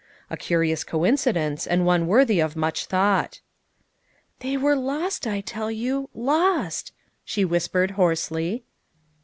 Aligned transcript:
A 0.31 0.35
curious 0.37 0.83
coincidence, 0.83 1.67
and 1.67 1.85
one 1.85 2.07
worthy 2.07 2.39
of 2.39 2.55
much 2.55 2.87
thought."" 2.87 3.39
They 4.39 4.57
were 4.57 4.75
lost, 4.75 5.27
I 5.27 5.41
tell 5.41 5.69
you 5.69 6.09
lost," 6.15 6.91
she 7.23 7.45
whispered 7.45 7.91
hoarsely. 7.91 8.63